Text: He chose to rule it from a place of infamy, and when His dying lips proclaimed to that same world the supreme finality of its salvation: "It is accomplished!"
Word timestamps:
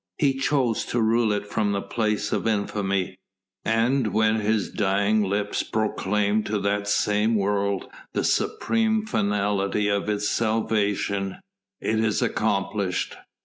He 0.17 0.33
chose 0.33 0.83
to 0.85 0.99
rule 0.99 1.31
it 1.31 1.45
from 1.47 1.75
a 1.75 1.81
place 1.83 2.31
of 2.31 2.47
infamy, 2.47 3.19
and 3.63 4.11
when 4.11 4.37
His 4.37 4.71
dying 4.71 5.21
lips 5.21 5.61
proclaimed 5.61 6.47
to 6.47 6.57
that 6.61 6.87
same 6.87 7.35
world 7.35 7.85
the 8.13 8.23
supreme 8.23 9.05
finality 9.05 9.89
of 9.89 10.09
its 10.09 10.27
salvation: 10.27 11.37
"It 11.79 11.99
is 11.99 12.23
accomplished!" 12.23 13.15